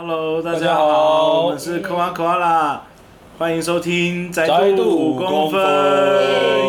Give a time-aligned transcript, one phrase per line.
[0.00, 2.84] Hello，大大家好，我们是科阿科阿啦，
[3.36, 5.60] 欢迎收听宅宅度度五五公分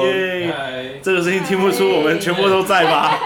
[0.03, 0.51] 耶！
[0.51, 3.19] 嗨，这个声音听不出我们全部都在吧？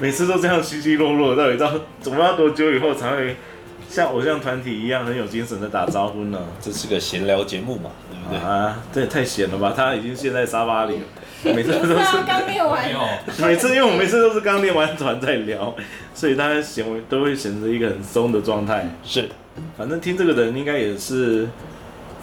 [0.00, 3.36] 每次都这样稀稀落落，到底到怎么要多久以后才会
[3.96, 6.38] 像偶像团体一样很有精神的打招呼呢？
[6.60, 8.38] 这是个闲聊节目嘛，对不对？
[8.38, 9.72] 啊，这也太闲了吧！
[9.74, 11.02] 他已经陷在沙发里了，
[11.44, 11.94] 每次都是
[12.26, 12.86] 刚练完，
[13.38, 15.74] 每次，因为我每次都是刚练完团在聊，
[16.14, 18.86] 所以大家显为都会显得一个很松的状态。
[19.02, 19.30] 是，
[19.78, 21.48] 反正听这个的人应该也是，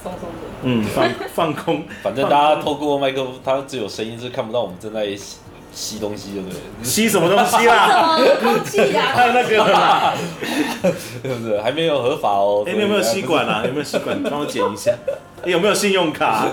[0.04, 1.86] 松松的，嗯，放放空。
[2.04, 5.08] 反正大家透过麦克风，他只有声音，是看不到我们正在
[5.74, 6.58] 吸吸东西，对不对？
[6.84, 8.18] 吸什么东西啦？
[8.42, 9.32] 空气还有呀？
[9.34, 10.14] 那个啦，
[11.24, 11.62] 对不对？
[11.62, 12.64] 还没有合法哦。
[12.68, 13.64] 哎、你有没有吸管啊？
[13.68, 14.22] 有没有吸管？
[14.24, 14.92] 帮我剪一下。
[14.92, 16.46] 哎有没有信用卡？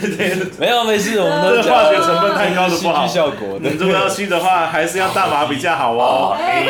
[0.00, 3.68] 对，没有，没事，我们都这化学成分太高的戏不好剧效果你。
[3.78, 6.36] 如果要吸的话，还是要大麻比较好哦。
[6.36, 6.64] 哎、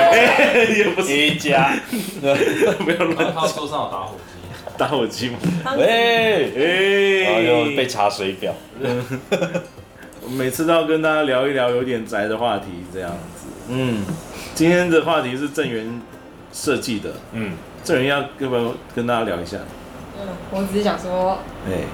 [0.76, 1.72] 也不是 A 加，
[2.20, 5.38] 没有乱他桌上有打火机，打火机吗？
[5.78, 8.52] 喂，然后哎、又被查水表，
[10.28, 13.46] 每次都要跟大家聊一聊有点宅的话题，这样子。
[13.69, 14.05] 嗯，
[14.55, 16.00] 今天的话题是正源
[16.52, 17.52] 设计的，嗯，
[17.84, 19.58] 正源要要不要跟大家聊一下？
[20.19, 21.38] 嗯，我只是想说，
[21.69, 21.84] 哎、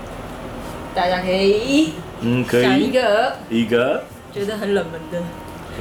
[0.94, 5.22] 大家可以嗯，可以讲一以个一个觉得很冷门的，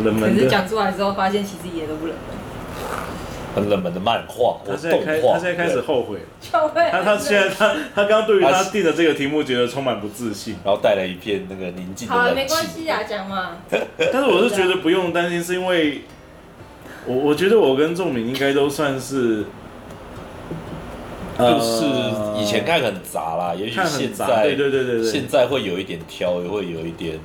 [0.04, 0.36] 冷门的。
[0.36, 2.36] 可是讲出来之后，发现其实也都不冷门。
[3.54, 6.24] 很冷门的漫画或他现在动画，开他现在开始后悔了。
[6.92, 12.90] 他他现在他 他刚刚对于他定的这个题目觉得充满不自信，然后带来一片那个宁静的好了，没关系。
[12.90, 13.58] 啊，讲嘛。
[13.98, 16.02] 但是我是觉得不用担心，是因为
[17.06, 19.46] 我我觉得我跟仲敏应该都算是，
[21.38, 21.86] 就是
[22.40, 27.20] 以前看很杂啦，也许很杂，现在对对对对对，现在会有一点挑，也会有一点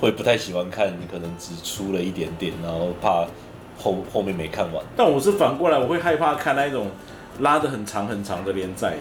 [0.00, 3.26] 会不太喜欢看，你可能只出了一点点，然后怕
[3.82, 4.84] 后后面没看完。
[4.96, 6.88] 但我是反过来，我会害怕看那一种
[7.40, 8.96] 拉的很长很长的连载的。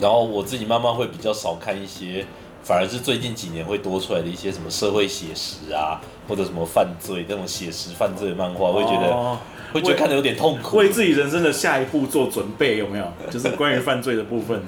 [0.00, 2.26] 然后我自己慢慢会比较少看一些，
[2.62, 9.38] 反而是最近几年会多出来的一些什么社会写实啊，或者什么犯罪那种写实犯罪的漫画，会觉得哦
[9.72, 10.76] 会觉得看的有点痛苦。
[10.76, 13.04] 为自己人生的下一步做准备，有没有？
[13.30, 14.60] 就是关于犯罪的部分，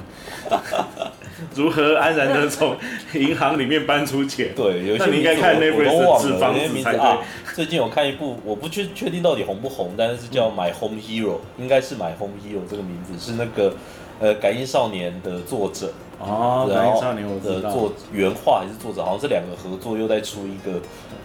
[1.54, 2.76] 如何安然的从
[3.14, 4.50] 银行里面搬出钱？
[4.56, 7.18] 对，有一你应该看名字我 Netflix 我都忘的纸房了，那些子才对名字啊。
[7.54, 13.74] 最近有看一部，我不确确定到底红不红，但是叫《My Home Hero》，应该是《My Home Hero》这个名字，是那个
[14.18, 17.70] 呃《感应少年》的作者，哦，感应少年我知道。
[17.70, 20.80] 的作原画还是作者，好像是两个合作，又在出一个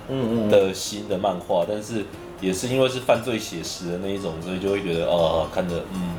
[0.09, 2.05] 嗯嗯，的新的漫画，但是
[2.39, 6.15] 也是因为是犯罪写实的那一种，所以就会觉得哦，看着嗯，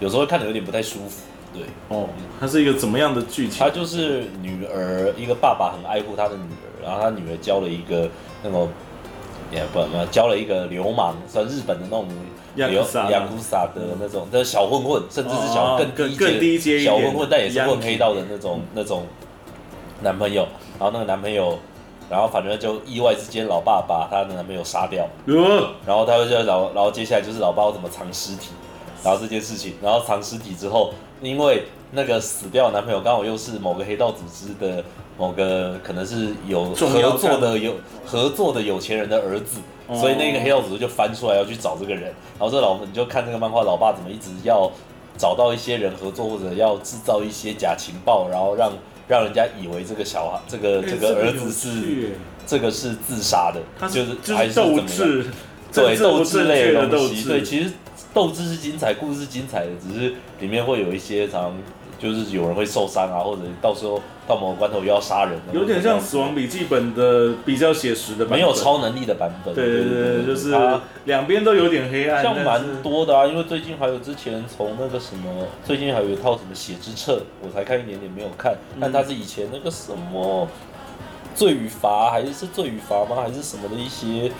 [0.00, 1.22] 有时候看着有点不太舒服。
[1.52, 3.58] 对，哦，它是一个怎么样的剧情？
[3.58, 3.70] 他？
[3.70, 8.08] 就是女儿，一个爸爸很爱护他的女儿，然后他女儿交了一个
[8.42, 8.68] 那种，
[9.52, 12.06] 也不不交了一个流氓，算日本的那种
[12.54, 19.04] 流亚库萨亚库萨的那种的小混混，甚至是小哦更低更更低阶小混混，但也是混黑道的那种那种
[20.02, 20.46] 男朋友，
[20.78, 21.58] 然后那个男朋友，
[22.08, 28.50] 然后反正就意外之间老爸把他的男朋友杀掉，呃，然后他就老，然后接下来就是老爸要怎么藏尸体，
[29.02, 34.84] 然后这件事情，然后藏尸体之后，因为那个死掉的男朋友刚好又是某个黑道组织的
[35.18, 37.74] 某个可能是有合作的有
[38.04, 42.04] 合作的有钱人的儿子，哦所以那个黑道组织就翻出来要去找这个人，
[42.38, 44.70] 然后这老你就看这个漫画，老爸怎么一直要
[45.18, 48.72] 找到一些人合作，或者要制造一些假情报，然后让
[49.08, 52.12] 让人家以为这个小孩这个这个儿子是
[52.46, 54.86] 这个是自杀的，它就是就是还是怎么样？
[55.72, 57.70] 对斗志类的东西，对，其实
[58.12, 61.54] 斗志是精彩，故事是精彩的，只是里面会有一些常
[61.98, 80.48] 就是有人会受伤啊，或者到时候到某个关头又要杀人了，有点像《死亡笔记本》的比较写实的版本，没有超能力的版本，对对对，对就是它两边都有点黑暗，像蛮多的啊，因为最近还有之前从那个什么，最近还有一套什么血之册，我才看一点点没有看，但它是以前那个什么
[81.34, 83.22] 罪与罚还是是罪与罚吗？
[83.22, 84.32] 还是什么的一些，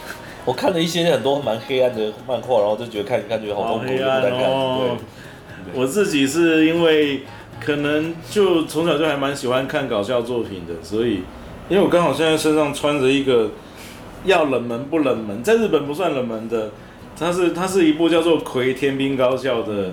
[0.45, 4.41] 我看了一些很多蛮黑暗的漫画，然后就觉得看一看觉得好痛苦，就不好黑暗再看。
[4.51, 4.97] 哦。
[5.75, 7.21] 我自己是因为
[7.61, 11.23] 可能就从小就还蛮喜欢看搞笑作品的，所以
[11.69, 13.51] 因为我刚好现在身上穿着一个
[14.25, 16.71] 要冷门不冷门，在日本不算冷门的，
[17.19, 19.91] 它是它是一部叫做《葵天兵高校》的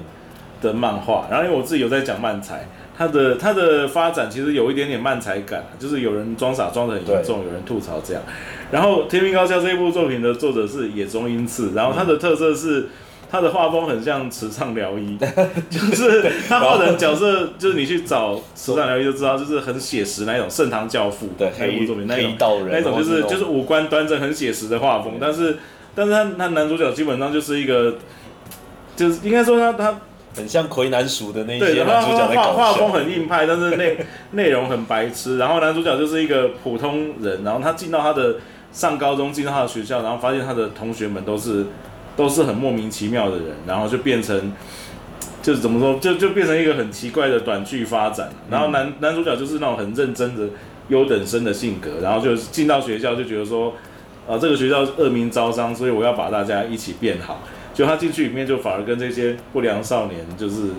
[0.61, 2.65] 的漫画，然后因为我自己有在讲漫才。
[2.97, 8.23] 它的它的发展其实有一点点漫才感，就是有人装傻装的很严重，有人吐槽这样。
[8.71, 12.87] 然后《天兵高校》这一部作品的作者是野中英次，然后他的特色是
[13.31, 15.17] 他的画风很像池上辽一，
[15.69, 25.57] 就是他画的角色，就是你去找池上辽一就知道，就是很写实那一种盛唐教父对那一部黑作品那一道人，那种就是就是五官端正、很写实的画风，但是
[25.95, 27.95] 但是他他男主角基本上就是一个，
[28.95, 29.99] 就是应该说他他
[30.35, 32.91] 很像魁南鼠的那一对，些男主角画画风。
[32.91, 33.97] 很硬派，但是内
[34.31, 35.37] 内容很白痴。
[35.39, 38.35] 然后男主角就是一个普通人，然后他进到他的
[38.71, 41.65] 上高中，进到他的学校，然后发现他的同学们都是
[42.15, 44.53] 都是很莫名其妙的人，然后就变成
[45.41, 48.29] 就是怎么说，就就变成一个很奇怪的短剧发展。
[48.49, 50.47] 然后男男主角就是那种很认真的
[50.89, 53.73] 优等生的性格，然后就进到学校就觉得说，
[54.27, 57.39] 啊，这个学校恶名昭彰，所以我要把大家一起变好。
[57.73, 60.69] 就他进去里面，就反而跟这些不良少年就是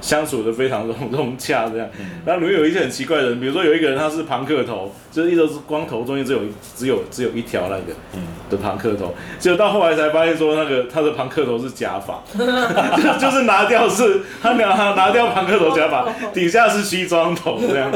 [0.00, 1.88] 相处的非常融融洽这样。
[2.24, 7.94] 然后里面有一些很奇怪的人，比如说有一个人他是庞克头，就是一直是光头，中间只有一只有只有一条那个
[8.50, 17.90] 的庞克头，结果到后来才发现说那个他的庞克头是假发， 就就是拿掉是他拿他拿掉庞克头假发， 底下是西装头这样。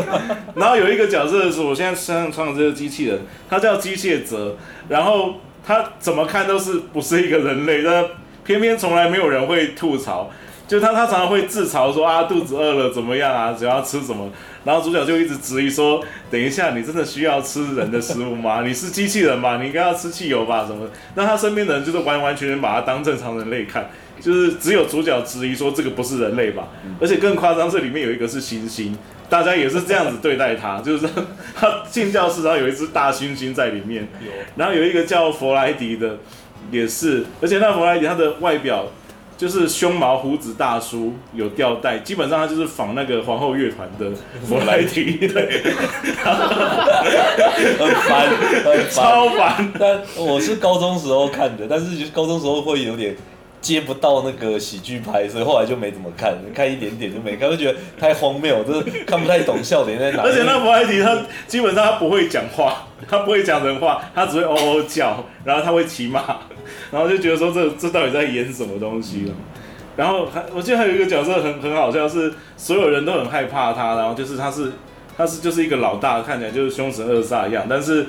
[0.55, 3.19] 然后有一个角色是我现在身上穿的这个机器人，
[3.49, 4.57] 他叫机械泽，
[4.89, 8.05] 然后他怎么看都是不是一个人类，但
[8.45, 10.31] 偏偏从来没有人会吐槽。
[10.71, 14.31] 就他，他常常会自嘲说啊，肚子饿了怎么样啊，只要吃什么。
[14.63, 16.01] 然后主角就一直质疑说，
[16.31, 18.63] 等一下，你真的需要吃人的食物吗？
[18.65, 19.61] 你是机器人吧？
[19.61, 20.65] 你应该要吃汽油吧？
[20.65, 20.89] 什么？
[21.17, 23.91] 那他身边的人就是完完全全把他当正常人类看，
[24.23, 26.69] 就是只有主角质疑说这个不是人类吧？
[27.01, 28.95] 而且更夸张，这里面有一个是猩猩，
[29.29, 31.05] 大家也是这样子对待他， 就是
[31.57, 34.07] 他进教室，然后有一只大猩猩在里面，
[34.55, 36.17] 然后有一个叫弗莱迪的，
[36.71, 38.87] 也是，而且那弗莱迪他的外表
[39.41, 44.11] 就是胸毛胡子大叔，有吊带，基本上他就是仿那个皇后乐团的
[44.47, 45.63] 弗莱迪， 对，
[47.79, 48.29] 很烦，
[48.63, 48.91] 很烦。
[48.91, 49.73] 超烦。
[49.79, 53.17] 但我是高中时候看的，但是就是高中时候会有点
[53.63, 60.23] 接不到那个喜剧拍，所以后来就没怎么看，看一点点就没看，就觉得太荒谬，就是看不太懂笑点在哪。
[60.23, 66.41] 而且那弗莱迪他基本上他不会讲话，他不会讲人话，他只会哦哦叫，然后他会骑马，
[66.91, 69.35] 然后就觉得说这这到底在演什么东西了。
[69.97, 74.73] 然后还我记得还有一个角色很很好笑，是所有人都很害怕他，然后就是他是
[75.17, 78.07] 他是就是一个老大，看起来就是凶神恶煞一样，但是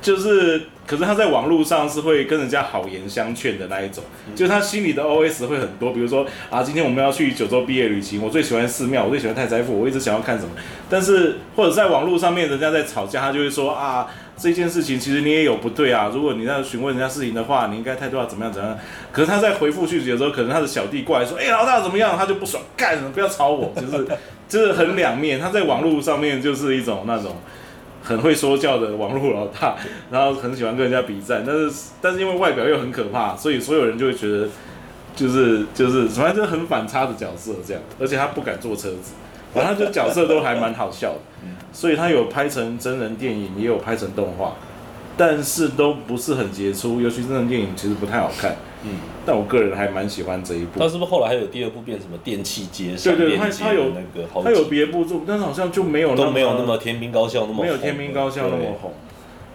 [0.00, 4.02] 就是可是他在网络上是会跟人家好言相劝的那一种，
[4.34, 10.50] 就是他心里的 OS 会很多，比如说啊，今天我们要去九州毕业旅行，我最喜欢寺庙，我最喜欢太宰府，我一直想要看什么，
[10.88, 14.06] 但是或者在网络上面人家在吵架，他就会说啊，
[14.38, 18.78] 这件事情其实你也有不对啊，如果你在询问人家事情的话，你应该态度要怎么样怎么样。
[19.12, 24.06] 可是他在回复讯息的时候，可能他的小弟过来说，哎、老大怎么样，他就不爽，干什么，不要吵我，就是
[24.48, 25.40] 就是很两面。
[25.40, 27.36] 他在网络上面就是一种那种。
[28.00, 29.76] 很会说教的网络老大，
[30.10, 31.70] 然后很喜欢跟人家比战，但是
[32.00, 34.48] 但是因为外表又很可怕，所以所有人就会觉得
[35.14, 39.12] 就是就是反正就是很反差的角色这样，而且他不敢坐车子，
[39.54, 41.20] 反正他就角色都还蛮好笑的，
[41.72, 44.54] 所以他有拍成真人电影，也有拍成动画，
[45.16, 48.90] 但是都不是很杰出，尤其真人电影其实不太好看，嗯，
[49.26, 50.78] 但我个人还蛮喜欢这一部。
[50.78, 50.88] 他。
[50.88, 58.92] 是不是后来还有第二部变什么电器街上对对他他有那个他有几别部作，但是好像就没有那么都没有那么天兵高校那么没有天兵高校那么红，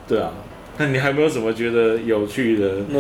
[0.08, 0.20] 对。
[0.20, 0.32] 啊。
[0.76, 2.78] 那你还没有什么觉得有趣的？
[2.90, 3.00] 那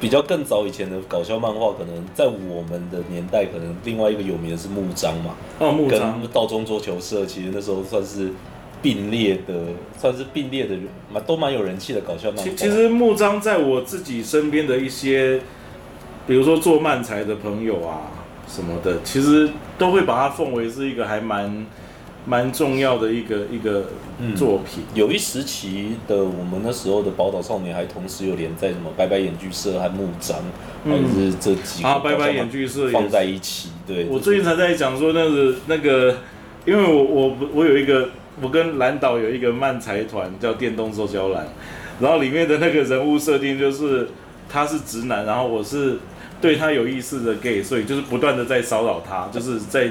[0.00, 8.32] 比较更早以前的搞笑漫画，可能在我们的年代，可能另外一个有名的是木章嘛，哦，木跟章，道中桌球社，其实那时候算是
[8.80, 9.54] 并列的，
[9.98, 12.42] 算是并列的人，蛮都蛮有人气的搞笑漫画。
[12.44, 15.38] 其其实木章在我自己身边的一些，
[16.26, 18.10] 比如说做漫才的朋友啊
[18.48, 21.66] 什么的，其实都会把它奉为是一个还蛮
[22.26, 23.84] 蛮重要的一个一个
[24.18, 24.84] 嗯作品。
[24.94, 30.36] 有一时期的我们那时候的宝岛少年，还同时有连载什么白白眼剧社和木章，
[30.84, 33.70] 嗯还是这几个啊，拜拜搞笑漫演剧社放在一起。
[33.86, 36.18] 对，我最近才在讲说那个那个，
[36.64, 38.10] 因为我我我有一个，
[38.40, 41.48] 我跟蓝岛有一个漫才团叫电动受教蓝，
[42.00, 44.08] 然后里面的那个人物设定就是
[44.48, 45.98] 他是直男，然后我是
[46.40, 49.90] 对他有意思的 gay，所以就是不断的在骚扰他，就是在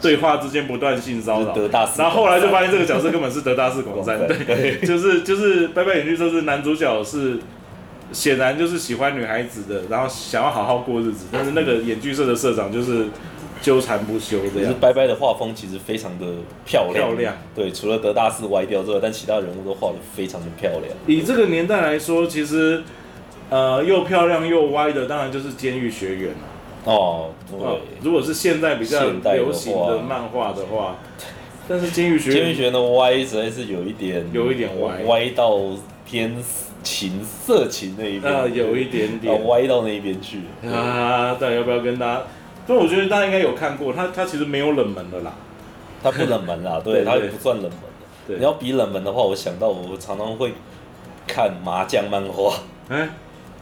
[0.00, 1.52] 对话之间不断性骚扰。
[1.52, 7.38] 德大四然后后来就发现这个角色根本是德大四广三，对，就是就是拜拜演剧社是男主角是
[8.12, 13.06] 显然就是喜欢女孩子的，然后想要好好过日子，但是那个演剧社的社长就是
[13.60, 14.62] 纠缠不休这样。
[14.62, 16.26] 可是拜拜的画风其实非常的
[16.64, 17.36] 漂亮，漂亮。
[17.54, 20.84] 对，除了德大四歪掉之外，但其他人物都画的非常的漂亮。
[21.06, 22.82] 以这个年代来说，其实
[23.50, 26.38] 呃又漂亮又歪的，当然就是《监狱学员》了。
[26.90, 30.96] 哦，哦对，如果是现在比较现代的流行的话漫画的话，
[31.68, 35.58] 但是《监狱学园监狱》学院的歪实在是有一点，有一点歪歪到
[36.08, 40.40] 偏死情色情那一边，啊，有一点啊点歪到那一边去。
[40.66, 42.22] 啊，到底要不要跟大家？
[42.66, 45.34] 所以我觉得大家应该有看过，它它其实没有冷门的啦。
[46.02, 48.06] 它不冷门啦， 对，它也不算冷门的。
[48.26, 50.52] 对你要比冷门的话，我想到我常常会
[51.26, 52.54] 看麻将漫画，
[52.88, 53.08] 哎，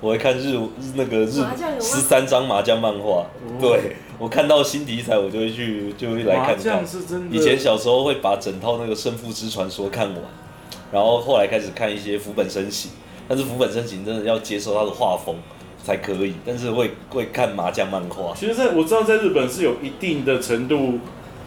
[0.01, 1.43] 我会看日日那个日
[1.81, 3.27] 十三张麻将漫画。
[3.61, 6.87] 对，我看到新题材，我就会去就会来麻看看将。
[6.87, 7.37] 是真的。
[7.37, 10.23] 以前小时候会把整套那个《胜负之传说》看完，
[10.93, 12.91] 然后后来开始看一些福本身行，
[13.27, 15.37] 但是福本身行真的要接受他的画风
[15.83, 18.35] 才可以，但是会会看麻将漫画。
[18.35, 20.99] 其实在我知道在日本是有一定的程度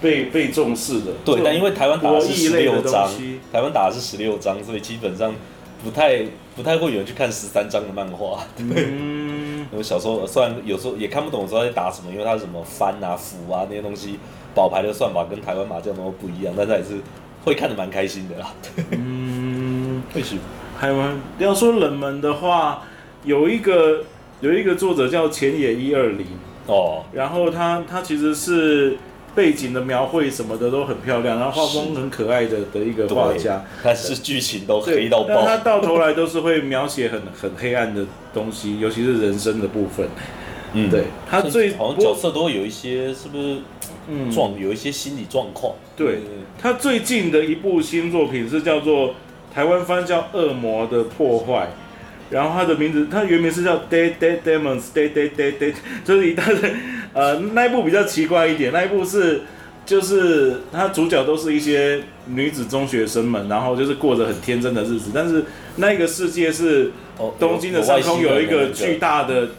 [0.01, 1.11] 被被重视的。
[1.23, 3.07] 对，但因为台湾打的是十六张，
[3.51, 5.35] 台湾打的是十六张，所以基本上
[5.83, 6.23] 不太
[6.55, 8.43] 不太会有人去看十三章的漫画。
[8.57, 14.19] 嗯，我小时候虽然有时候也看不懂知道在打什么，因为它是什么翻啊、符啊那些东西，
[14.53, 16.99] 宝牌的算法跟台湾麻将都不一样，但是还是
[17.45, 18.53] 会看得蛮开心的啦。
[18.91, 20.37] 嗯， 会喜
[20.77, 22.83] 还蛮要说冷门的话，
[23.23, 24.03] 有一个
[24.41, 26.25] 有一个作者叫前野一二零，
[26.67, 28.97] 哦，然后他他其实是
[29.39, 33.63] 背景的描绘什么的都很漂亮，然后画风很可爱的的一个画家。
[33.81, 35.57] 但是剧情都对，黑到但他。
[35.59, 40.09] 到头来都是会描写很很黑暗的东西，尤其是人生的部分。
[40.73, 43.59] 嗯对他最好像角色都会有一些是不是
[44.09, 45.73] 嗯状有一些心理状况？
[45.95, 46.19] 对
[46.61, 49.15] 他最近的一部新作品是叫做
[49.53, 51.53] 台湾翻叫《恶魔的破坏》，
[52.33, 55.73] 然后他的名字，他原名是叫《Dead Dead Demons》，Dead Dead Dead Dead，
[56.05, 56.71] 就是一大堆，
[57.13, 59.41] 呃，那一部比较奇怪一点，那一部是
[59.85, 65.43] 就是它主角都是一些女子中学生们，然后就是过着很天真的日子，但是
[65.77, 69.49] 那个世界是哦东京的上空有一个巨，大的，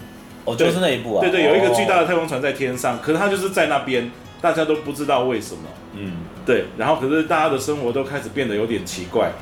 [0.45, 1.21] 哦，就是那一部啊。
[1.21, 5.62] 对对，有一个巨大的，的太空船在天上，可是它就是在那边，大家都不知道为什么。
[5.97, 6.12] 嗯，
[6.47, 9.33] 对，然后可是大家的生活都开始变得有点奇怪，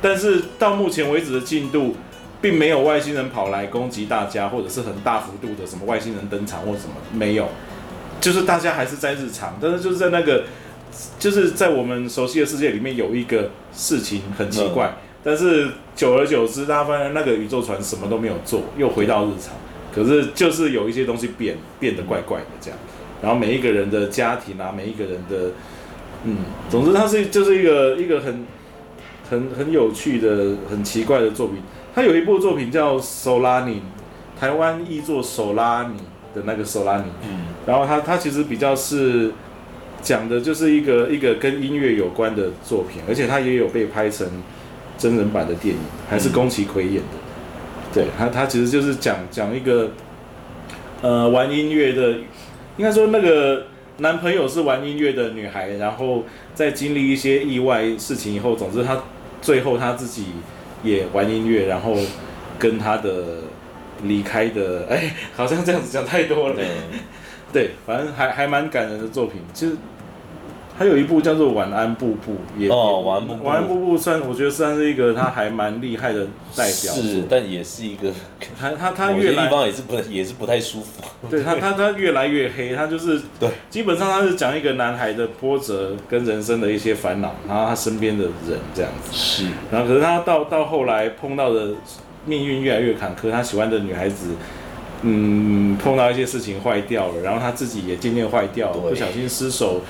[0.00, 1.94] 但是到目前为止的进度，
[2.42, 7.48] 并没有外星人跑来攻击大家，或者是很大幅度的什么外星人登场或什么，没有，
[8.20, 10.44] 就是大家还是在日常，但是就是在那个，
[11.18, 19.54] 就是在我们熟悉的世界里面有一个事情很奇怪，但是久而久之，大家发现那个宇宙船什么都没有做，又回到日常，
[19.94, 22.78] 可是就是有一些东西变变得怪怪的这样，
[23.22, 25.52] 然后每一个人的家庭啊，每一个人的。
[26.24, 26.36] 嗯，
[26.70, 28.46] 总之它是就是一个一个很
[29.28, 31.56] 很很有趣的、很奇怪的作品。
[31.94, 33.76] 他有一部作品叫《手拉尼》，
[34.40, 35.96] 台湾译作手拉尼
[36.34, 37.04] 的那个手拉尼。
[37.22, 39.32] 嗯，然后他他其实比较是
[40.00, 44.26] 讲的就是一个一个跟音乐有关的作品，而且他也有被拍成
[44.96, 47.18] 真人版的电影，还是宫崎葵演的。
[47.92, 49.90] 对他他其实就是讲讲一个
[51.02, 52.12] 呃玩音乐的，
[52.78, 53.66] 应该说那个
[53.98, 59.02] 男朋友是玩音乐的女孩，然后在经历一些意外事情以后，总之他
[59.42, 60.24] 最后他自己
[60.82, 61.96] 也玩音乐，然后
[62.58, 63.38] 跟他的
[64.02, 66.56] 离开的，哎，好像这样子讲太多了。
[66.56, 66.66] 对，
[67.52, 69.40] 对，反正还还蛮感人的作品。
[69.52, 69.76] 其实
[70.82, 76.92] 还有一部叫做《晚安布布》，也哦晚安布布晚安布布算我觉得算是一个他还蛮厉害的代表。
[76.92, 78.10] 是，但也是一个，
[78.58, 81.04] 他他他越来方也是不也是不太舒服。
[81.30, 89.12] 对他他他越来越黑，他就是对，基本上他是讲一个男孩的波折跟人生的一些烦恼，然后他身边的人这样子。
[89.12, 91.68] 是，然后可是他到到后来碰到的
[92.26, 94.34] 命运越来越坎坷，他喜欢的女孩子，
[95.02, 99.80] 嗯，碰到一些事情坏掉了，然后他自己也渐渐坏掉了，不小心失手，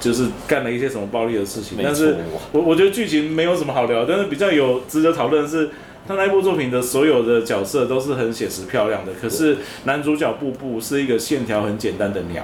[0.00, 1.78] 就是干了一些什么暴力的事情。
[1.82, 2.16] 但是
[2.52, 5.70] 我我觉得剧情没有什么好聊，但是比较有值得讨论的是。
[6.06, 12.42] 他那一部作品的所有的角色都是很写实漂亮的，可是男主角布布是一个线条很简单的鸟，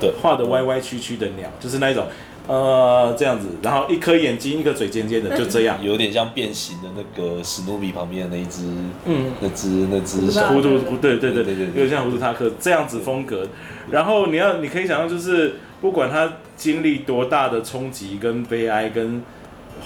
[0.00, 2.08] 对，画的歪歪曲曲的鸟，就是那一种，
[2.48, 5.78] 呃，这样子，然后一颗眼睛，一个嘴尖尖的，就这样。
[5.84, 8.62] 有点像变形的那个史努比旁边的那一只，
[9.04, 10.16] 嗯，那只那只
[10.46, 13.46] 糊涂，对对对对对对有点像糊涂塔克这样子风格。
[13.92, 19.22] 然后你要，你可以想象，就是不管他经历多大的冲击、跟悲哀、跟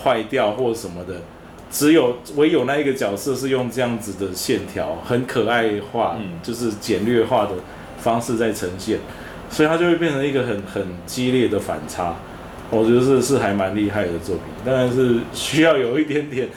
[0.03, 1.21] 坏掉或什么的，
[1.71, 7.53] 只有唯有那一个角色是用这样子的线条，很可爱化，嗯就是简略化的
[7.99, 8.99] 方式在呈现，
[9.51, 12.17] 所以它就会变成一个很很激烈的反差。
[12.71, 16.49] 我觉得是是还蛮厉害的作品，当然是需要有一点点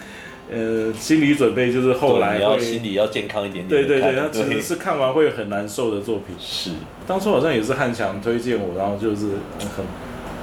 [0.51, 3.69] 呃心理准备，就是后来你要心理要健康一点点。
[3.69, 6.35] 对对对，看他其实是看完会很难受的作品。
[6.39, 6.71] 是
[7.07, 9.27] 当初好像也是汉强推荐我，然后就是
[9.59, 9.67] 很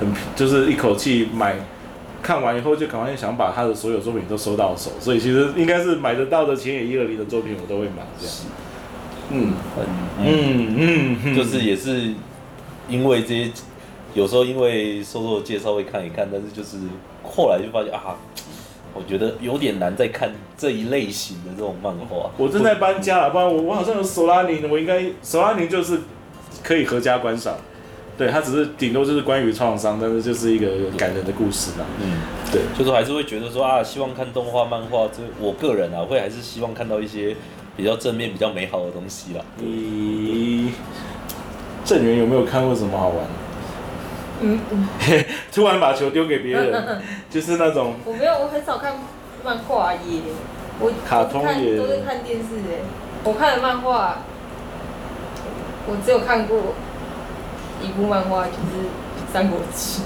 [0.00, 1.56] 很就是一口气买，
[2.22, 8.34] 看完以后就赶快想把他的所有作品都收到手，所以其实应该是买得到的前野一二零的作品我都会买这样。
[9.34, 9.86] 嗯嗯
[10.18, 12.12] 嗯，嗯嗯嗯，就是也是
[12.88, 13.50] 因为这些，
[14.14, 16.76] 有时候因为受受介绍会看一看，但是就是
[17.22, 18.16] 后来就发现啊，
[18.94, 22.30] 我觉得有点难再看这一类型的这种漫画。
[22.36, 26.00] 我正在搬家了，不然我我好像有索拉尼，我应该索拉尼就是
[26.62, 27.56] 可以合家观赏。
[28.18, 30.68] 对，它只是顶多就是关于创伤，但是就是一个
[30.98, 31.86] 感人的故事嘛。
[32.00, 32.18] 嗯，
[32.52, 37.34] 对，就是还是会觉得说啊，希望看动画、漫画，这我个人啊，会还是希望看到一些
[37.74, 39.42] 比较正面、比较美好的东西啦。
[39.56, 40.72] 你
[41.84, 43.26] 郑源有没有看过什么好玩？
[45.52, 48.94] 突然把球丢给别人，就是那种我没有，我很少看
[49.44, 50.20] 漫画耶，
[50.80, 52.80] 我卡通都是看电视哎。
[53.24, 54.18] 我看的漫画，
[55.86, 56.58] 我只有看过
[57.80, 58.86] 一部漫画，就是
[59.32, 60.00] 《三国志》。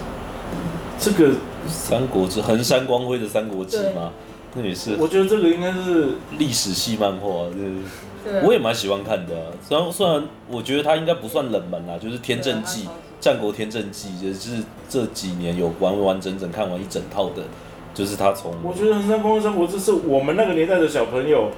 [0.98, 1.32] 这个，
[1.66, 4.12] 《三国志》横山光辉的《三国志》吗？
[4.54, 7.72] 那也是我觉得这个应该是历史系漫画，就是
[8.45, 17.42] 我也蛮喜欢看的啊、虽然虽然我觉得它应该不算冷门啦，就是《天正纪》对啊它超级战国天正纪》，也是这几年有完完整整看完一整套的，
[17.95, 21.50] 就是他从我觉得《横山公生活》这是我们那个年代的小朋友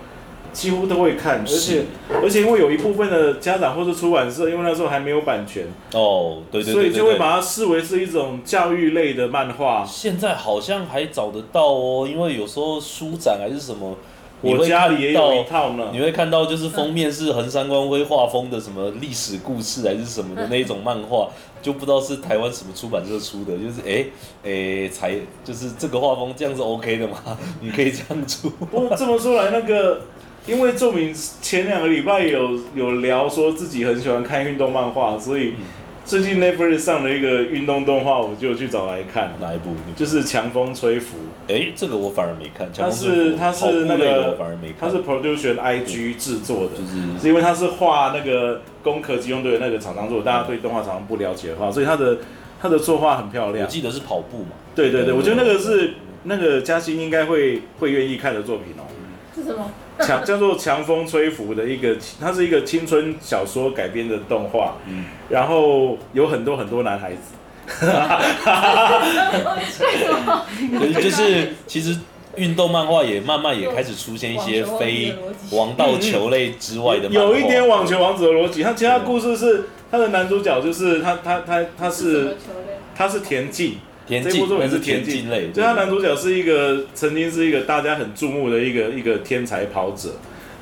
[0.51, 1.85] 几乎都会看，而且
[2.23, 6.91] 而且因为有一部分的家长或者出版社，因为那时候还没有版权，哦，对对所对对。
[6.91, 9.85] 对，以就会把它视为是一种教育类的漫画。
[9.85, 13.97] 现在好像还找得到哦，因为有时候书展还是什么，你
[14.41, 16.01] 我家里也有一套呢你。
[16.01, 21.29] 会看到就是封面是横山光辉画风的什么历史故事还是什么的那一种漫画，
[21.61, 24.05] 就不知道是台湾什么出版社出的，就是哎
[24.45, 25.15] 哎才
[25.45, 27.19] 就是这个画风这样是 OK 的吗？
[27.61, 28.49] 你可以这样出。
[28.51, 30.03] 不这么说来，那个
[30.47, 35.55] 因为仲明前两个礼拜有有聊说自己很喜欢看运动漫画，所以
[36.09, 39.75] 最近 Netflix 上了一个运动动画，我就去找来看，哪一部？
[39.95, 41.19] 就是《强风吹拂》。
[41.53, 42.67] 哎，这个我反而没看。
[42.75, 44.89] 它是它是那个反而没看。
[44.89, 52.17] 它是 Production IG 制作的，就是是因为它是画那个攻壳机动队的那个厂商做的，大家对动画厂商不了解的话，所以它的
[52.59, 53.67] 它的作画很漂亮。
[53.67, 54.53] 我记得是跑步嘛。
[54.75, 58.89] 对对对，对我觉得那个是那个嘉欣应该会会愿意看的作品哦。
[59.35, 59.71] 是什么？
[60.07, 67.21] 强叫做《强风吹拂》的一个，它是一个青春小说改编的动画，嗯然后有很多很多男孩子，
[70.79, 71.99] 对，就是其实
[72.37, 75.15] 运动漫画也慢慢也开始出现一些非
[75.51, 77.09] 王道球类之外的。
[77.09, 78.63] 有一点网球王子的逻辑。
[78.63, 82.37] 它其他故事是它的男主角就是他他他他是？
[82.97, 90.11] 他是田径，这部作品是是田径类，就他男主角是一个曾经是一个大家很注目的一个一个天才跑者，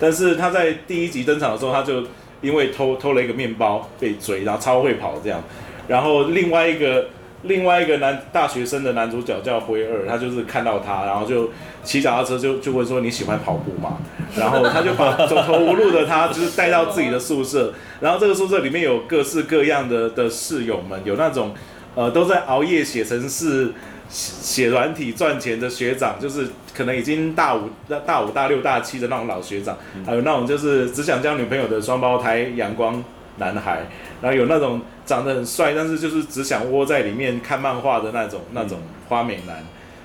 [0.01, 2.03] 但是他在第一集登场的时候，他就
[2.41, 5.43] 因为偷偷了一个面包被追，然后超会跑这样。
[5.87, 7.07] 然后另外一个
[7.43, 11.51] 另外一个男大学生的男主角叫辉二，他就是看到他，然后就
[11.85, 13.99] 骑脚踏车就就问说你喜欢跑步吗？
[14.37, 21.55] 然后他就把走投无路的他就是带到自己的宿舍，然后这个宿舍里面有各式各样的的室友们，有那种
[21.97, 23.73] 呃都在熬夜写程式。
[24.09, 33.03] 写软体赚钱的学长，就是可能已经大五、大大五、大六、大七的那种老学长，还有那种就是只想交女朋友的双胞胎阳光
[33.39, 33.85] 男孩，
[34.23, 38.79] 然后有那种长得很帅，但是就是只想窝在里面看漫画的那种那种
[39.09, 39.57] 花美男，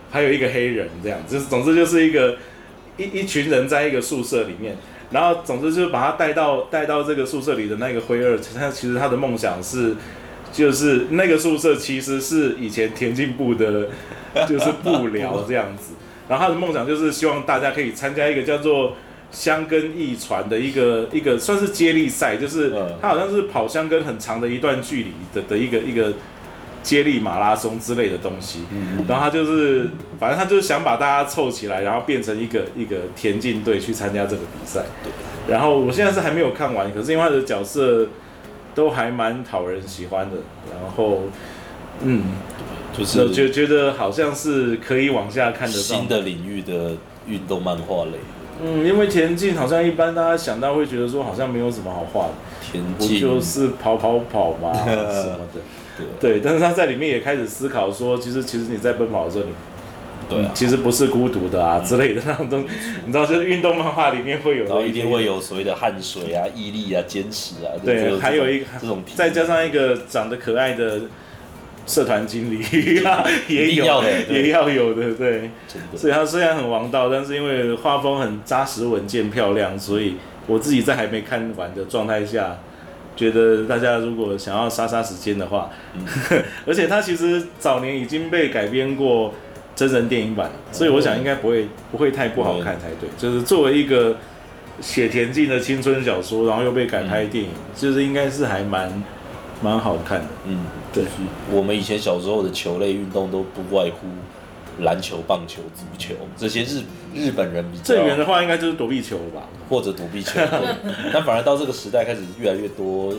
[0.09, 2.35] 还有一个黑人，这样，就是总之就是一个
[2.97, 4.75] 一一群人在一个宿舍里面，
[5.11, 9.95] 然后总之就是把他带到带到这个宿舍里的那个灰二，他其实他的梦想是。
[10.51, 13.87] 就是那个宿舍其实是以前田径部的，
[14.47, 15.93] 就是部僚这样子。
[16.27, 18.95] 然后他的梦想就是希望大家可以参加一个叫做
[19.31, 26.13] 香根驿传的一个一个算是接力赛，就是嗯他好像是跑香根很长的一段距离的的一个一个
[26.83, 28.59] 接力马拉松之类的东西。
[28.71, 34.83] 嗯然后他就是，反正他就是想把大家凑起来，然后变成一个一个田径队去参加这个比赛。
[35.47, 38.07] 然后我现在是还没有看完，可是因为他的角色
[38.73, 40.37] 都还蛮讨人喜欢的，
[40.71, 41.23] 然后
[42.01, 42.23] 嗯，
[42.97, 45.79] 就是我觉觉得好像是可以往下看得到。
[45.79, 46.91] 新的领域的
[47.27, 48.11] 运动漫画类，
[48.63, 52.33] 嗯，因为田径好像一般大家想到会觉得说好像没有什么好画的，
[52.71, 55.61] 田不径就是跑跑跑嘛 什么的。
[55.97, 56.05] 对。
[56.19, 59.51] 对，但是他在里面也开始思考说，其实其实你在奔跑的时候，你
[60.31, 62.49] 对啊，其实不是孤独的啊之类的那种。
[62.49, 62.67] 东西，
[63.05, 71.01] 你知道，就是运动漫画里面会有的，然后一定会有所谓的汗水啊、毅力啊、坚持啊，对，还有一个这种再加上一个长得可爱的
[71.85, 72.63] 社团经理
[73.47, 73.85] 也有
[74.29, 75.49] 也要有的，对。
[75.95, 80.15] 所以他虽然很王道，但是因为画风很扎实、稳健、漂亮，所以
[80.47, 82.57] 我自己在还没看完的状态下，
[83.15, 85.69] 觉得大家如果想要杀杀时间的话，
[86.65, 89.33] 而且它其实早年已经被改编过
[89.75, 93.09] 真人电影版，所以我想应该不会不会太不好看才对。
[93.17, 94.15] 就是作为一个
[94.79, 99.03] 写田径的青春小说，然后又被改拍电影，就是应该是还蛮
[99.61, 100.27] 蛮好看的。
[100.45, 101.03] 嗯，对，
[101.51, 104.07] 我们以前小时候的球类运动都不外乎
[104.83, 106.81] 篮球、棒球、足球这些日
[107.13, 109.43] 日本人比较正源的话应该就是躲避球吧？
[109.69, 110.39] 或者躲避球，
[111.13, 113.13] 但反而到这个时代开始越来越多，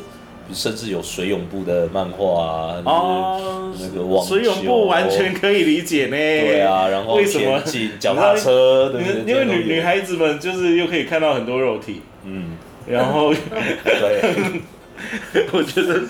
[0.53, 4.35] 甚至有水泳部的漫画啊，哦，那个网球。
[4.35, 6.11] 水泳部完全可以理解呢。
[6.17, 7.61] 对啊，然后为什么？
[7.99, 9.21] 脚踏车，对 不对？
[9.21, 13.33] 因为因为女女孩子们就是又可以看到很多肉体，嗯，然后
[13.85, 14.63] 对。
[15.53, 16.01] 我觉得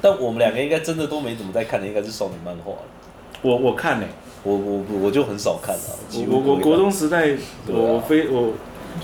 [0.00, 2.72] 但我们两个应该真的都没怎么在看的，应该是少女漫画。
[2.72, 2.78] 了。
[3.42, 4.06] 我我看呢、
[4.42, 6.46] 我我我就很少看啊，几乎不会看。
[6.46, 7.36] 我我我国中时代，
[7.68, 8.54] 我非我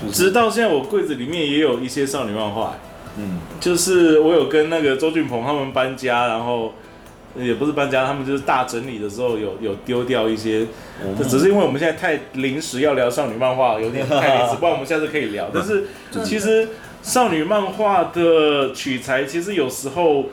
[0.01, 0.25] 就是。
[0.25, 2.75] 直到现在，我柜子里面也有一些少女漫画、
[3.17, 6.73] 嗯就是我有跟那个周俊鹏他们搬家，然后
[7.35, 10.65] 也不是搬家，他们就是大整理的时候有有丢掉一些，
[11.29, 15.49] 只是因为我们现在太临时要聊少女漫画，有点太临时， 不然我们下次可以聊。
[15.53, 15.85] 但是
[16.23, 16.69] 其实
[17.01, 20.25] 少女漫画的取材其实有时候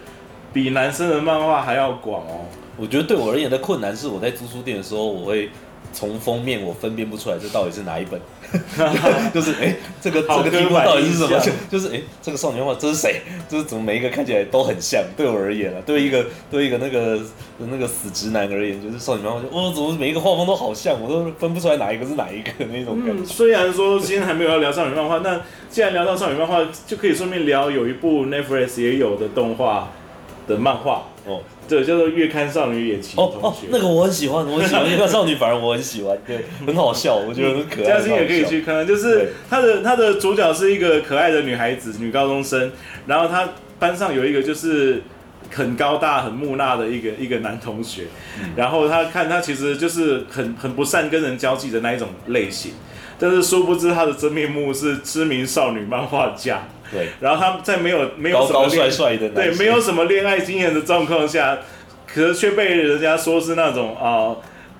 [0.52, 2.46] 比男生的漫画还要广哦。
[2.76, 5.50] 我觉得对我而言的困难是，我在租书店的时候，我会
[5.92, 8.20] 从封面我分辨不出来这到底是哪一本，
[9.34, 11.38] 就是哎、这个好这个题目到底是什么？
[11.40, 13.20] 就 就是哎、这个少女漫画这是谁？
[13.48, 15.02] 就是怎么每一个看起来都很像？
[15.16, 17.20] 对我而言啊，对一个对一个那个
[17.58, 23.32] 那个死直男而言，就是少女漫画就哦，怎么每一个画风都好像，我都分不出来哪一个是哪一个那种感嗯，觉。
[23.32, 29.92] 虽然说今天还没有要聊少女漫画，那既然聊到少女漫画，就可以顺便聊有一部 Netflix 也有的动画
[30.46, 37.86] 的漫画，哦对，叫做《月刊少女野崎哦哦》，那个我很喜欢，我很喜欢月刊少女，反而我很喜欢，对，很好笑，我觉得很可爱。
[37.86, 42.72] 嘉欣也可以去看，就是对她的她的主角是一个可爱的女孩子，女高中生，
[43.06, 45.00] 然后她班上有一个就是
[45.52, 48.04] 很高大、很木讷的一个一个男同学，
[48.42, 52.72] 嗯然后他看他其实就是很很不善跟人交际的那一种类型，
[53.18, 56.62] 但是殊不知他的真面目是知名少女漫画家。
[56.92, 61.58] 对，然后他在没有没有什么恋帅帅的对，没有什么恋爱经验的状况下，
[62.06, 64.36] 可是却被人家说是那种啊、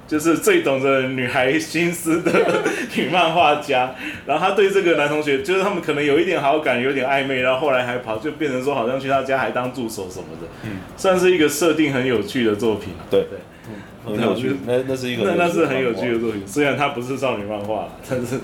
[0.09, 2.33] 就是最懂得女孩心思的
[2.97, 3.95] 女漫画家。
[4.27, 10.81] 然后他对这个男同学，就是他们可能有一点好感，有点暧昧，然后后来还跑就变成说好像去他家还当助手什么的，嗯。
[10.97, 12.95] 算是一个设定很有趣的作品。
[13.11, 13.21] 对。
[13.31, 13.39] 对，
[14.17, 18.41] 很有趣，那那是一个那那是很有趣的作品，虽然它不是少女漫画，但是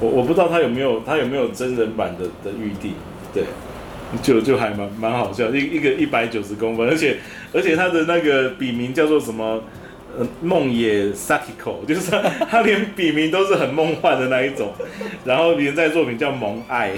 [0.00, 2.94] 我我不知道他有没有他有没有真人版的的预定，
[3.32, 3.44] 对，
[4.22, 7.18] 就就还蛮蛮好笑，一一个一百九十公分，而且
[7.52, 9.62] 而且他的那个笔名叫做什么？
[10.18, 14.72] 呃，梦野 Sakiko， 就是他他连笔名都是很梦幻的那一种，
[15.24, 16.90] 然后连载作品叫《萌爱》，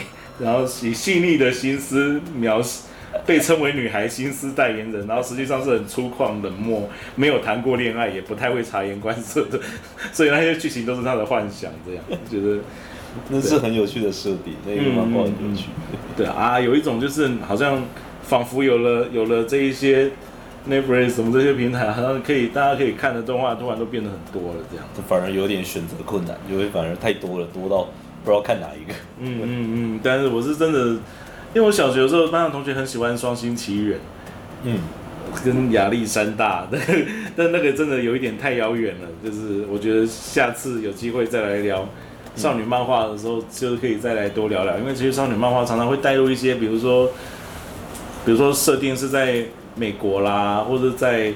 [0.43, 2.85] 然后以细腻的心思描写，
[3.27, 9.61] 被称为女孩心思代言人，然后实际上是很粗犷冷漠，没有谈过恋爱，也不太会察言观色的，
[10.13, 12.59] 所以那些剧情都是他的幻想，这样觉得
[13.29, 15.67] 那是很有趣的设定，那个漫画很有趣。
[16.17, 17.83] 对啊，有一种就是好像
[18.23, 20.11] 仿佛有了有了这一些
[20.69, 24.87] Netflix 什么这些平台，好像可以大家可以看的动画突然都变得很多了，这样。
[25.07, 27.89] 反而有点选择困难，因为反而太多了，多到
[28.25, 28.95] 不知道看哪一个。
[29.19, 30.97] 嗯嗯嗯，但是我是真的，
[31.55, 33.99] 因为我小学的时候班上同学很喜欢《双星奇缘》。
[34.65, 34.79] 嗯，
[35.45, 36.81] 跟亚历山大， 但
[37.37, 39.09] 但那个真的有一点太遥远了。
[39.25, 41.87] 就是我觉得下次有机会再来聊
[42.37, 44.79] 少女漫画的时候，就可以再来多聊聊。
[44.79, 47.07] 因为其实少女漫画常常会带入一些，比如说，
[48.25, 51.35] 比如说设定是在美国啦，或者在，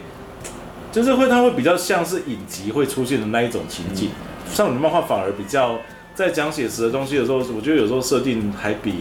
[0.92, 4.10] 就是会它会比较像是影集会出现的那一种情境。
[4.50, 5.78] 少女漫画反而比较
[6.14, 8.94] 在讲写实的东西的时候，我觉得有时候设定还比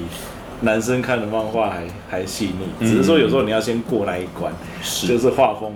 [0.62, 2.88] 男生看的漫画还还细腻。
[2.88, 4.54] 只是说有时候你要先过那一关。
[4.82, 5.74] 就是是画风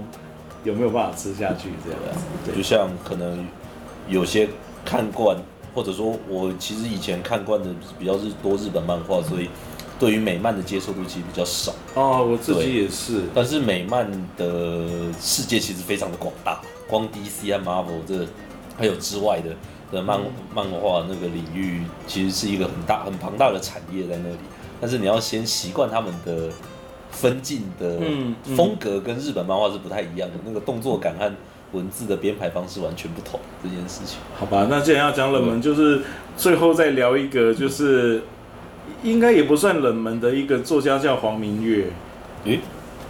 [0.64, 2.22] 有没有办法吃下去这样子。
[2.46, 3.46] 对就像可能
[4.08, 4.48] 有些
[4.86, 5.38] 看惯，
[5.74, 9.50] 或者说我其实以前看惯的比较是多日本漫画，所以
[10.00, 11.74] 对于美漫的接受度其实比较少。
[11.96, 13.24] 哦，我自己也是。
[13.36, 18.26] 但是美漫的世界其实非常的广大，光 DC 和 Marvel 这
[18.78, 19.56] 还有之外的
[19.92, 20.20] 的漫
[20.54, 24.38] 漫画那个领域，其实是一个很大很庞大的产业在那里。
[24.82, 26.50] 但是你要先习惯他们的
[27.12, 28.00] 分镜的
[28.56, 31.32] 风格，跟日本漫画是不太一样的，那个动作感和
[31.72, 33.40] 文字的编排方式完全不同。
[33.64, 36.02] 这件事情，好吧，那既然要讲冷门，就是
[36.38, 38.22] 最后再聊一个，就是
[39.04, 41.86] 应该也不算冷门的一个作家叫黄明月。
[42.46, 42.60] 诶、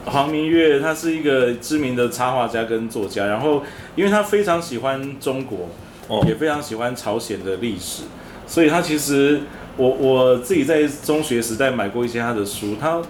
[0.05, 3.61] 黄明月他是一个知名的插画家跟作家，然后
[3.95, 5.69] 因为他非常喜欢中国，
[6.07, 8.03] 哦也非常喜欢朝鲜的历史，
[8.47, 9.41] 所以他其实
[9.79, 13.01] 我我自己在中学时代买过一些他的书，他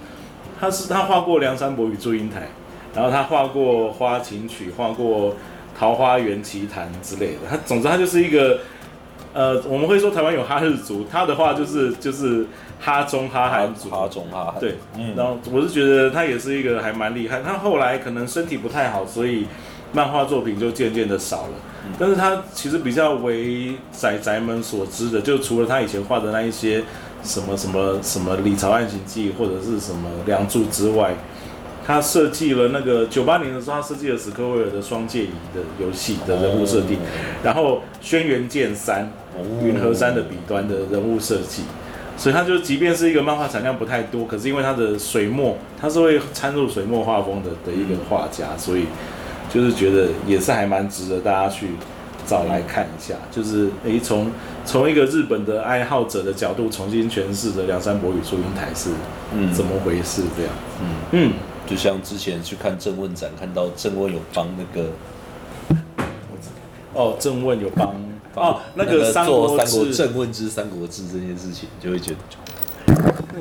[0.60, 2.40] 他是他画过《梁山伯与祝英台》，
[2.94, 5.30] 然后他画过《花琴曲》，画过
[5.76, 7.38] 《桃花源奇谭》之类的。
[7.50, 8.60] 他总之他就是一个
[9.32, 12.46] 呃，我们会说台湾有哈日族，他的话就是就是
[12.78, 17.40] 哈中哈韩族，哈中哈韩，对，嗯，然后我是觉得他也是一个还蛮厉害。
[17.40, 19.46] 他后来可能身体不太好，所以
[19.92, 21.52] 漫画作品就渐渐的少了。
[21.98, 26.82] 但是他其实比较为宅宅们所知的，就除了他以前画的那一些
[27.22, 31.14] 什么什么什么《李朝暗行记》或者是什么《梁祝》之外，
[31.86, 36.98] 他设计了那个九八年的时候，他设计了史克威尔的《双界仪》的游戏的人物设定，
[37.42, 39.10] 然后《轩辕剑三》
[39.66, 41.62] 云和山的笔端的人物设计。
[42.16, 48.84] 所以他就即便是一个漫画产量不太多，可是因为他的水墨，他是会掺入水墨画风的的一个画家，所以
[49.52, 51.68] 就是觉得也是还蛮值得大家去
[52.26, 53.14] 找来看一下。
[53.30, 54.30] 就是诶，从
[54.64, 58.90] 从一个日本的爱好者的角度重新诠释的梁山伯与祝英台是
[59.34, 59.52] 嗯。
[59.52, 60.52] 怎么回事这样。
[60.80, 61.32] 嗯，嗯，
[61.66, 64.90] 就像之前去看正问展，看到正问有帮那个
[66.94, 67.94] 哦，正问有帮。
[68.36, 72.18] 哦，那个三国做三国志正问之三国志这件事情，就会觉得。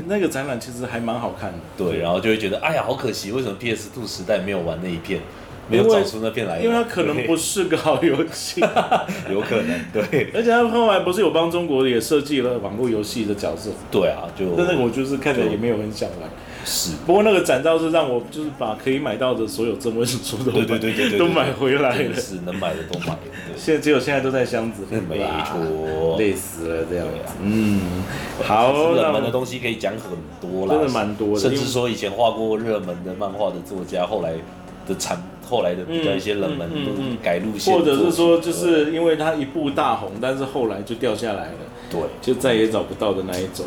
[0.07, 1.57] 那个展览其实还蛮好看的。
[1.77, 5.21] 对，然后就会觉得哎呀好可惜，为什么 PS Two 时代没有玩那一片，
[5.69, 6.63] 没有找出那片来玩？
[6.63, 8.61] 因为它可能不是个好游戏，
[9.31, 16.29] 有可能，对而且他后来不是有帮中国也设计了网络游戏的角色，对啊，就但那个我就是看着也没有很想玩。
[16.65, 22.13] 是不过那个展照是让我就是把可以买到的所有正文书都对买对对对对，都买回来了。
[22.13, 26.17] 是能买的都买，对，现在只有现在都在箱子里，没错。
[26.19, 27.07] 累死了这样。
[27.41, 28.03] 嗯，
[28.43, 34.33] 好，热门的东西可以讲很多啦，真的蛮多的甚至说以前画过热门的漫画的作家，后来
[34.85, 35.17] 的产，
[35.49, 36.91] 后来的比较一些冷门的
[37.23, 41.57] 改路线或者是说，就是因为他一部大红，但是后来就掉下来了，
[41.89, 43.65] 对，就再也找不到的那一种。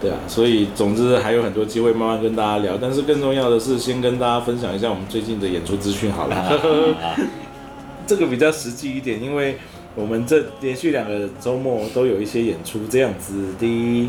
[0.00, 6.34] 对啊，所以总之还有很多机会慢慢跟大家聊，但是更重要的是先跟大家分享一下我们最近的演出资讯好了。
[6.34, 7.16] 啊
[8.04, 9.56] 这个比较实际一点，因为
[9.94, 13.32] 我们这连续两个周末都有一些演出，这样子。
[13.60, 14.08] 第一，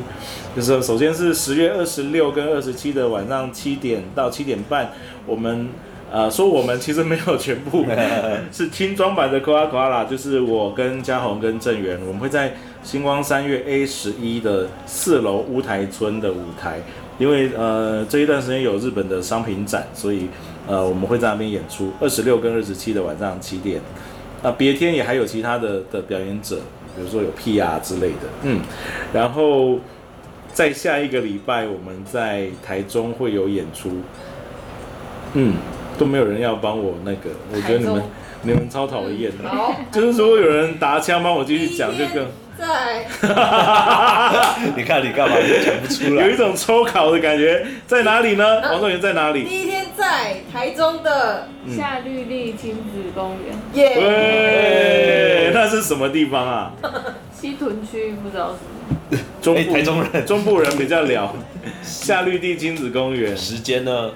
[0.55, 4.91] 就是首先是十月二十六跟二十七的晚上七点到七点半，
[5.27, 5.69] 我们
[6.13, 7.83] 呃说我们其实没有全部，
[8.53, 16.79] 是轻装版的 k o a k o a 啦，就是我跟嘉宏跟郑源，我们会在星光三月 A 十一的四楼乌台村的舞台，
[17.17, 20.27] 因为呃这一段时间有日本的商品展，所以
[20.67, 23.81] 呃我们会在那边演出，二十六跟二十七的晚上七点。
[24.43, 26.57] 那别天也还有其他的的表演者，
[26.95, 27.79] 比如说有 P.R.
[27.79, 28.61] 之类的，嗯，
[29.11, 29.79] 然后
[30.53, 33.89] 在下一个礼拜我们在台中会有演出，
[35.33, 35.55] 嗯，
[36.03, 38.03] 都没有人要帮我那个，我觉得你们
[38.41, 42.27] 你们超讨厌的，好，就是如果有人答枪帮我继续讲就更。
[42.59, 43.05] 在。
[44.75, 46.25] 你看你干嘛就讲不出来。
[46.25, 46.35] 有一？
[46.35, 48.61] 种抽考的感觉，在哪里呢？
[48.69, 49.45] 王仲元在哪里？
[49.45, 51.47] 第一天在台中的。
[51.69, 56.73] 夏绿丽亲子公园，耶，喂，那是什么地方啊？
[57.33, 58.53] 西屯区不知道
[59.09, 59.73] 是哎中部。
[59.73, 60.25] 台中人。
[60.25, 61.33] 中部人比较了。
[61.81, 64.11] 夏绿地亲子公园，时间呢？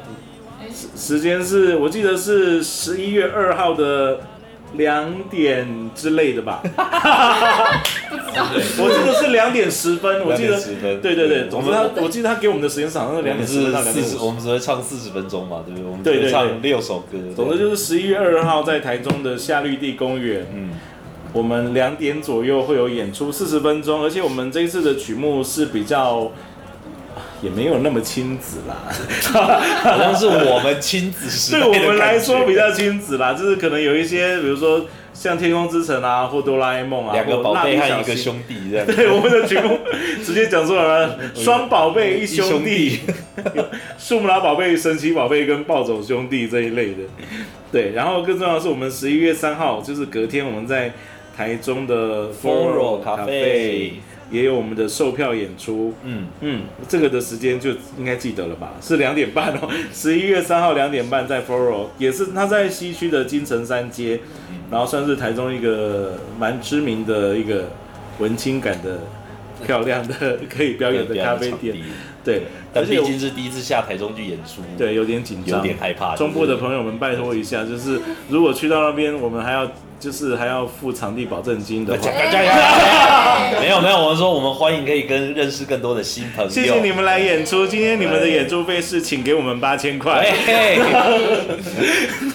[0.97, 4.19] 时间是我记得是十一月二号的
[4.73, 6.59] 两点之类的吧。
[8.79, 14.31] 我记得是两点十分，我记得2点10分对对对，总之他我记得他给我们的时间是好像是两点十分到两，点五十我。
[14.31, 15.87] 们只会唱四十分钟嘛，对不对？
[15.87, 17.17] 我们只会对对对唱六首歌。
[17.35, 20.71] 总之就是十一月二号在台中的夏绿地公园，嗯，
[21.31, 26.31] 我们两点左右会有演出四十分钟，而且我们这一次的曲目是比较。
[27.41, 28.75] 也没有那么亲子啦，
[29.83, 38.85] 好像是我们亲子时代对我们来说比较亲子啦，就是可能有一些，比如说像《天空之城》啊，或哆啦 A 梦啊，两个或宝贝和一个兄弟这样。
[38.87, 39.79] 对，我们的节目
[40.23, 42.99] 直接讲出来了， 双宝贝一兄弟，
[43.97, 47.03] 树木拉宝贝、神奇宝贝跟暴走兄弟这一类的。
[47.71, 50.93] 对，然后更重要的是，我们十一月三号就是隔天，我们在
[51.35, 53.91] 台中的 Foro 咖 Cafe
[54.29, 55.93] 也有我们的售票演出。
[56.03, 58.73] 嗯，嗯，这个的时间就应该记得了吧？
[58.81, 64.19] 是两点半哦， 十一月三号两点半在 Foro，也是他在西区的金城三街，
[64.69, 67.69] 然后算是台中一个蛮知名的一个
[68.19, 68.99] 文青感的、
[69.65, 71.75] 漂亮的可以表演的咖啡店。
[72.23, 72.41] 对，
[72.73, 76.13] 但毕而且我竟是第一次下台中去演出，，对有点紧张，有点害怕。
[76.13, 79.65] 中部的朋友们拜托一下，就是如果去到那边，我们还要
[79.99, 81.99] 就是还要付场地保证金的话。
[83.59, 86.49] 没有没有，我们说我们欢迎可以跟认识更多的新朋友。
[86.49, 90.25] 谢谢你们来演出，今天你们的演出费是请给我们八千块。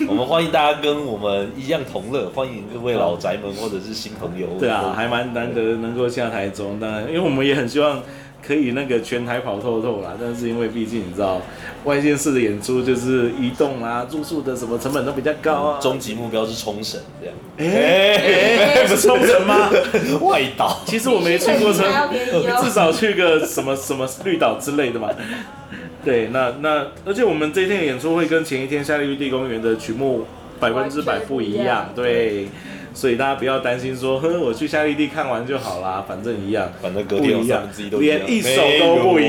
[0.08, 4.46] 我们欢迎大家跟我们一样同乐，欢迎各位老宅们或者是新朋友。
[4.58, 8.02] 对啊，还蛮难得能够下台中，当然，因为我们也很希望
[8.44, 11.40] 可以那个全台跑透透啦，但是因为毕竟你知道，
[11.84, 15.80] 外县市的演出就是移动啊、住宿的什么成本都比较高啊。
[15.80, 17.36] 终极目标是冲绳这样。
[17.56, 18.16] 哎
[18.76, 19.70] 哎，不是冲绳吗？
[20.20, 25.08] 外岛，其实我没去过至少去个什么什么绿岛之类的嘛。
[26.04, 30.26] 对，那那而且我们这一天的演出会跟前一天夏绿地公园的曲目
[30.58, 32.48] 百分之百不一样，对。
[32.94, 37.62] 所以大家不要担心说，呵，我去夏利蒂看完就好啦，反正一样，反正隔天一样。
[37.98, 39.24] 连一首都不一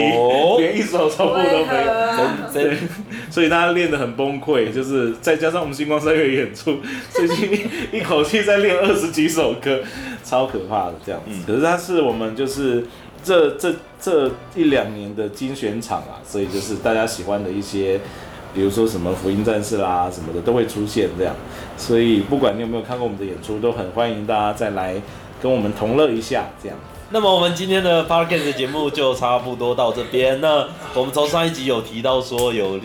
[0.59, 2.73] 连一首重复都为没有。
[3.31, 6.77] 所以大家练得很崩溃，就是再加上我们星光三月演出，
[7.09, 9.79] 最近一口气在练二十几首歌，
[10.23, 11.31] 超可怕的这样子。
[11.31, 11.43] 嗯。
[11.47, 12.85] 可是它是我们就是
[13.23, 17.99] 这这这一两年的精选场啊，所以就是大家喜欢的一些，
[18.53, 21.35] 比如说什么福音战士啦什么的都会出现这样。
[21.77, 25.01] 所以不管你有没有看过我们的演出，都很欢迎大家再来
[25.41, 26.77] 跟我们同乐一下这样。
[27.09, 30.41] 那么我们今天的 podcast 的节目就差不多到这边。
[30.41, 32.79] 那我们从上一集有提到说有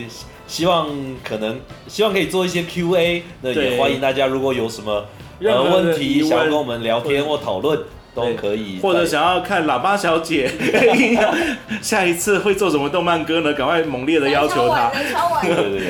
[0.46, 0.88] 希望
[1.22, 5.04] 可能希望可以做一些 Q&A，那也欢迎大家如果有什么
[5.40, 7.78] 呃问题想要跟我们聊天或讨论，
[8.20, 8.78] 都可以。
[8.82, 10.50] 或者想要看喇叭小姐，
[11.82, 13.52] 下一次会做什么动漫歌呢？
[13.52, 14.90] 赶快猛烈的要求她。
[14.94, 15.80] 能敲碗，对对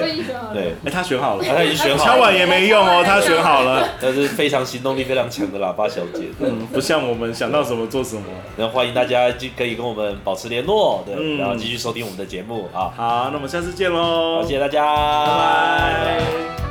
[0.52, 3.88] 对哎、他选好了，他已经选好了，敲碗也没用哦，他选好了。
[4.00, 6.24] 但是非常行动力非常强的喇叭小姐。
[6.40, 8.22] 嗯，不像我们想到什么做什么。
[8.56, 12.90] 然后欢迎大家就可以跟我们保持联络，对，嗯然后继续收听我们的节目啊。
[12.96, 14.84] 好，那我们下次见喽，好，谢谢大家，
[15.26, 16.67] 拜拜。